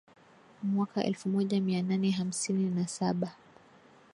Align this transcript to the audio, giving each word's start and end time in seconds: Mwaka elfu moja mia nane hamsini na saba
Mwaka 0.63 1.03
elfu 1.03 1.29
moja 1.29 1.61
mia 1.61 1.81
nane 1.81 2.09
hamsini 2.11 2.69
na 2.69 2.87
saba 2.87 3.35